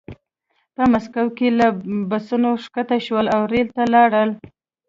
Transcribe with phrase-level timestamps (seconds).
[0.75, 1.67] په مسکو کې له
[2.09, 4.29] بسونو ښکته شول او ریل ته لاړل